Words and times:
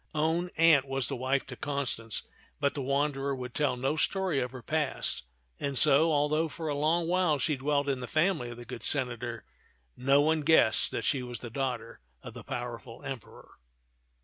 Own 0.15 0.49
aunt 0.57 0.85
was 0.87 1.07
the 1.07 1.15
wife 1.15 1.45
to 1.45 1.55
Constance, 1.55 2.23
but 2.59 2.73
the 2.73 2.81
wanderer 2.81 3.35
would 3.35 3.53
tell 3.53 3.77
no 3.77 3.95
story 3.95 4.39
of 4.39 4.49
her 4.49 4.63
past, 4.63 5.21
and 5.59 5.77
so, 5.77 6.11
although 6.11 6.47
for 6.47 6.69
a 6.69 6.75
long 6.75 7.07
while 7.07 7.37
she 7.37 7.55
dwelt 7.55 7.87
in 7.87 7.99
the 7.99 8.07
family 8.07 8.49
of 8.49 8.57
the 8.57 8.65
good 8.65 8.83
senator, 8.83 9.45
no 9.95 10.19
one 10.19 10.41
guessed 10.41 10.89
that 10.89 11.05
she 11.05 11.21
was 11.21 11.37
the 11.41 11.51
daughter 11.51 11.99
of 12.23 12.33
the 12.33 12.43
powerful 12.43 13.03
Emperor. 13.03 13.59